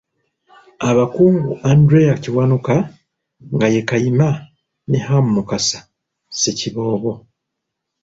[0.89, 2.75] Abakungu Anderea Kiwanuka,
[3.53, 4.29] nga ye Kayima,
[4.89, 5.79] ne Ham Mukasa,
[6.33, 7.11] Ssekiboobo.